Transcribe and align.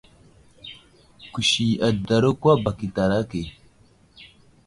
Kusi 1.33 1.65
adəɗaro 1.87 2.29
kwa 2.39 2.53
bak 2.63 2.79
i 2.85 2.87
talake. 2.95 3.41